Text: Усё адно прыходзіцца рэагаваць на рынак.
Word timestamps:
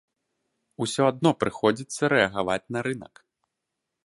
Усё 0.85 1.01
адно 1.11 1.29
прыходзіцца 1.43 2.03
рэагаваць 2.15 2.63
на 2.79 2.87
рынак. 2.89 3.13